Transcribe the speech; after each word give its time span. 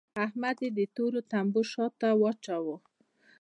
احمد 0.25 0.57
يې 0.63 0.69
د 0.77 0.79
تورو 0.95 1.19
تمبو 1.31 1.61
شا 1.71 1.85
ته 1.99 2.09
واچاوو. 2.21 2.75